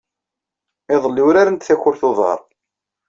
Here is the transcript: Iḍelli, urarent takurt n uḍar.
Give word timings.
Iḍelli, 0.93 1.23
urarent 1.27 1.65
takurt 1.67 2.01
n 2.03 2.07
uḍar. 2.09 2.39